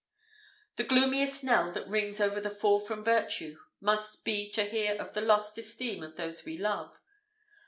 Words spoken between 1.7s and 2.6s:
that rings over the